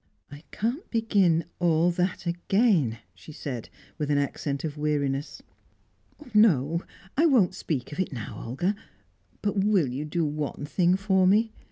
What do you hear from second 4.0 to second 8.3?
an accent of weariness. "No! I won't speak of it